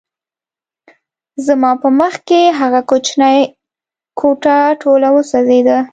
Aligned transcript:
زما 1.45 1.71
په 1.81 1.87
مخکې 2.01 2.39
هغه 2.59 2.79
کوچنۍ 2.89 3.39
کوټه 4.19 4.57
ټوله 4.81 5.07
وسوځېده 5.15 5.77